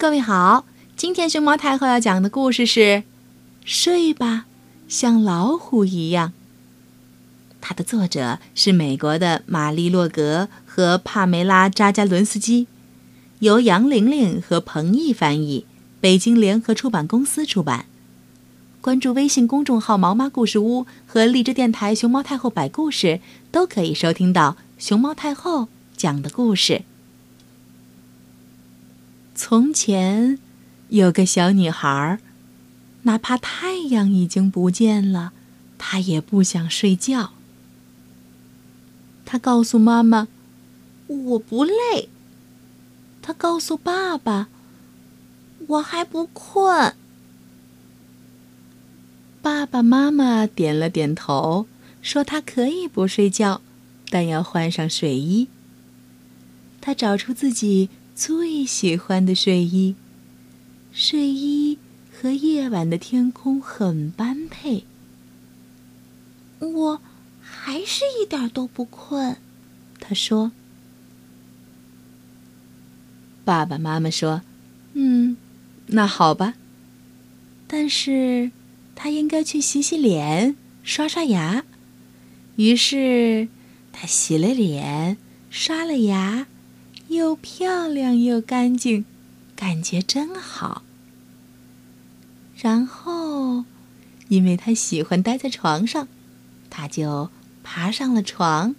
[0.00, 0.64] 各位好，
[0.96, 2.80] 今天熊猫太后要讲的故事是
[3.64, 4.46] 《睡吧，
[4.86, 6.28] 像老虎一样》。
[7.60, 12.68] 它的作者是美国的玛丽·洛格和帕梅拉·扎加伦斯基，
[13.40, 15.66] 由杨玲玲和彭毅翻译，
[16.00, 17.86] 北京联合出版公司出版。
[18.80, 23.18] 关注微信公众号“毛妈故事屋”和荔枝电台“熊猫太后摆故事”，
[23.50, 26.82] 都可以收听到熊猫太后讲的故事。
[29.40, 30.36] 从前，
[30.88, 32.18] 有个小女孩，
[33.02, 35.32] 哪怕太阳已经不见了，
[35.78, 37.30] 她也不想睡觉。
[39.24, 40.26] 她告诉妈妈
[41.06, 42.08] ：“我不累。”
[43.22, 44.48] 她告诉爸爸
[45.68, 46.96] ：“我还不困。”
[49.40, 51.68] 爸爸妈妈点了点头，
[52.02, 53.60] 说：“她可以不睡觉，
[54.10, 55.46] 但要换上睡衣。”
[56.82, 57.88] 她找出自己。
[58.18, 59.94] 最喜欢的睡衣，
[60.92, 61.78] 睡衣
[62.12, 64.82] 和夜晚的天空很般配。
[66.58, 67.00] 我
[67.40, 69.36] 还是一点都不困，
[70.00, 70.50] 他说。
[73.44, 74.42] 爸爸妈妈说
[74.94, 75.36] ：“嗯，
[75.86, 76.54] 那好吧。
[77.68, 78.50] 但是，
[78.96, 81.64] 他应该去洗洗脸，刷刷牙。”
[82.56, 83.46] 于是，
[83.92, 85.16] 他洗了脸，
[85.50, 86.48] 刷了牙。
[87.08, 89.04] 又漂亮又干净，
[89.56, 90.82] 感觉真好。
[92.56, 93.64] 然后，
[94.28, 96.08] 因为他喜欢待在床上，
[96.68, 97.30] 他就
[97.62, 98.74] 爬上了床，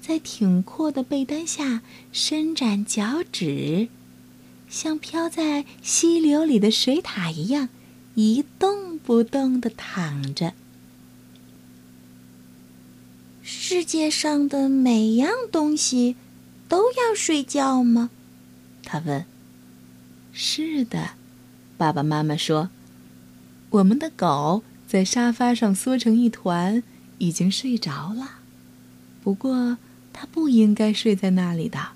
[0.00, 1.82] 在挺阔的被单下
[2.12, 3.88] 伸展脚趾，
[4.68, 7.68] 像飘在溪流里的水獭一样，
[8.14, 10.54] 一动不动的躺着。
[13.42, 16.16] 世界上的每样东西。
[16.74, 18.10] 都要睡觉吗？
[18.82, 19.24] 他问。
[20.32, 21.10] 是的，
[21.76, 22.68] 爸爸妈妈说，
[23.70, 26.82] 我们的狗在沙发上缩成一团，
[27.18, 28.40] 已经睡着了。
[29.22, 29.78] 不过，
[30.12, 31.90] 它不应该睡在那里的。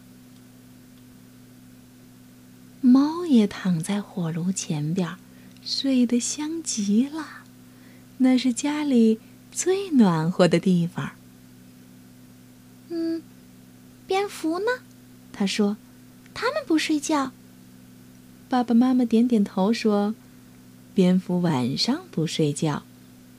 [2.80, 5.16] 猫也躺在火炉前边，
[5.64, 7.42] 睡得香极了。
[8.19, 9.19] 那是家里
[9.50, 11.17] 最暖和的地方。
[14.08, 14.10] 嗯。
[14.10, 14.66] 蝙蝠呢？
[15.32, 15.76] 他说
[16.32, 17.32] ：“他们不睡觉。”
[18.48, 20.14] 爸爸妈妈点点头说
[20.94, 22.84] ：“蝙蝠晚上不睡觉，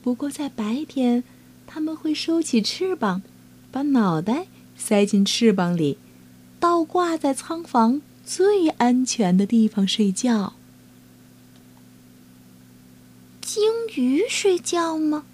[0.03, 1.23] 不过在白天，
[1.65, 3.23] 他们会收起翅膀，
[3.71, 4.45] 把脑袋
[4.77, 5.97] 塞进翅膀里，
[6.59, 10.53] 倒挂在仓房最安全的地方睡觉。”
[13.41, 13.63] 鲸
[13.95, 15.25] 鱼睡觉吗？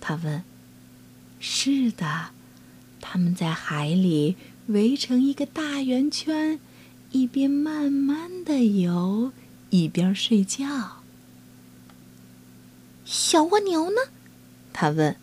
[0.00, 0.42] 他问。
[1.38, 2.30] “是的，
[3.00, 4.34] 他们在海里。”
[4.68, 6.60] 围成一个大圆圈，
[7.10, 9.32] 一边慢慢的游，
[9.70, 11.02] 一边睡觉。
[13.04, 13.96] 小蜗牛呢？
[14.72, 15.16] 他问。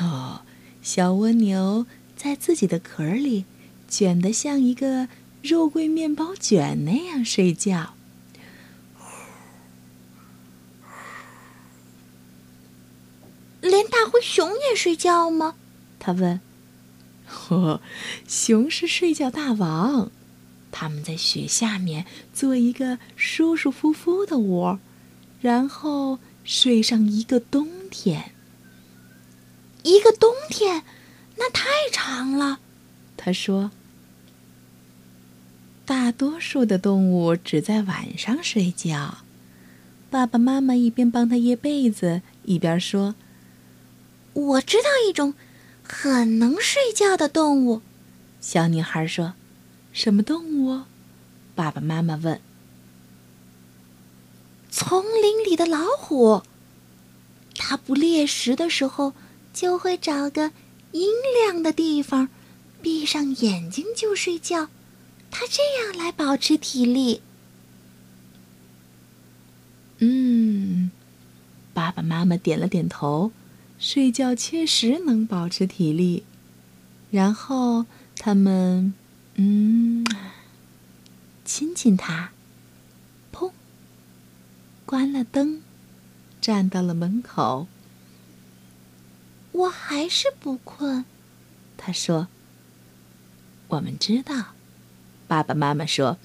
[0.00, 0.42] 哦，
[0.80, 1.86] 小蜗牛
[2.16, 3.44] 在自己的壳里
[3.88, 5.08] 卷得像一个
[5.42, 7.94] 肉桂面包卷那样睡觉。
[13.60, 15.56] 连大灰熊也睡觉吗？
[15.98, 16.40] 他问。
[17.26, 17.80] 呵，
[18.26, 20.10] 熊是睡觉大王，
[20.70, 24.78] 他们在雪下面做一个舒舒服服的窝，
[25.40, 28.32] 然后睡上一个冬天。
[29.82, 30.82] 一个冬天，
[31.36, 32.60] 那太长了，
[33.16, 33.70] 他说。
[35.84, 39.18] 大多数的动物只在晚上睡觉。
[40.10, 43.14] 爸爸妈妈一边帮他掖被子，一边说
[44.34, 45.34] ：“我知道一种。”
[45.88, 47.80] 很能睡觉的动物，
[48.40, 49.34] 小女孩说
[49.92, 50.82] ：“什么动物？”
[51.54, 52.40] 爸爸妈妈问。
[54.70, 56.42] “丛林里的老虎。
[57.54, 59.14] 它不猎食的时候，
[59.54, 60.52] 就会找个
[60.92, 61.08] 阴
[61.44, 62.28] 凉的地方，
[62.82, 64.68] 闭上眼睛就睡觉。
[65.30, 67.22] 它这样来保持体力。”
[69.98, 70.90] 嗯，
[71.72, 73.32] 爸爸妈妈点了点头。
[73.78, 76.24] 睡觉确实能保持体力，
[77.10, 77.84] 然后
[78.16, 78.94] 他们，
[79.34, 80.04] 嗯，
[81.44, 82.32] 亲亲他，
[83.32, 83.52] 砰，
[84.84, 85.60] 关了灯，
[86.40, 87.68] 站到了门口。
[89.52, 91.04] 我还是不困，
[91.76, 92.28] 他说。
[93.68, 94.54] 我们知道，
[95.26, 96.18] 爸爸妈妈说，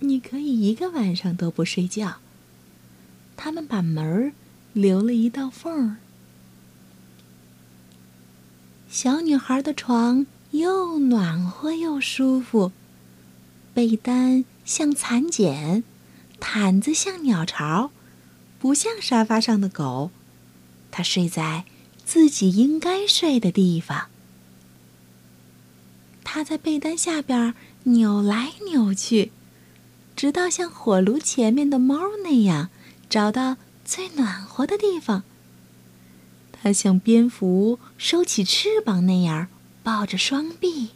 [0.00, 2.18] 你可以一个晚上都不睡觉。
[3.36, 4.32] 他们把门儿
[4.72, 5.96] 留了一道缝儿。
[8.90, 12.72] 小女孩的床又暖和又舒服，
[13.74, 15.84] 被单像蚕茧，
[16.40, 17.90] 毯子像鸟巢，
[18.58, 20.10] 不像沙发上的狗。
[20.90, 21.64] 它睡在
[22.06, 24.06] 自己应该睡的地方。
[26.24, 29.32] 它在被单下边扭来扭去，
[30.16, 32.70] 直到像火炉前面的猫那样
[33.10, 35.24] 找到最暖和的地方。
[36.60, 39.48] 它像蝙蝠收起翅膀那样
[39.82, 40.90] 抱着双臂。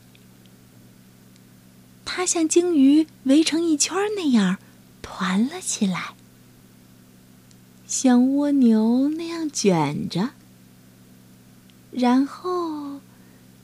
[2.05, 4.59] 它像鲸鱼围成一圈那样
[5.01, 6.15] 团了起来，
[7.87, 10.31] 像蜗牛那样卷着。
[11.91, 13.01] 然后，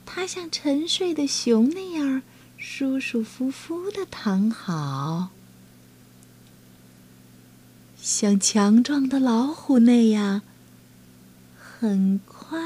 [0.05, 2.21] 它像沉睡的熊那样
[2.57, 5.29] 舒舒服服的躺好，
[8.01, 10.41] 像强壮的老虎那样，
[11.79, 12.59] 很快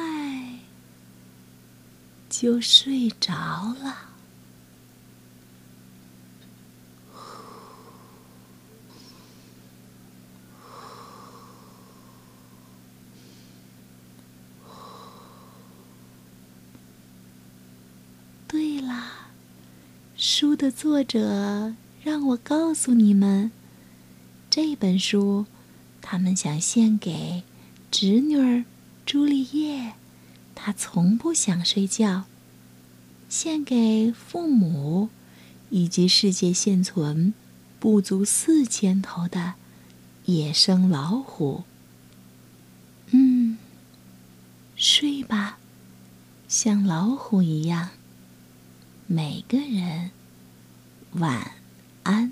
[2.27, 3.31] 就睡着
[3.79, 4.09] 了。
[18.47, 19.29] 对了，
[20.17, 23.51] 书的作者让我告诉你们，
[24.49, 25.45] 这本书
[26.01, 27.43] 他们想献给
[27.91, 28.65] 侄女儿
[29.05, 29.93] 朱丽叶，
[30.55, 32.23] 她从不想睡觉；
[33.29, 35.09] 献给父母，
[35.69, 37.33] 以及世界现存
[37.79, 39.55] 不足四千头的
[40.25, 41.63] 野生老虎。
[43.11, 43.57] 嗯，
[44.75, 45.57] 睡吧，
[46.47, 47.89] 像老虎一样。
[49.05, 50.11] 每个人
[51.11, 51.51] 晚
[52.03, 52.31] 安。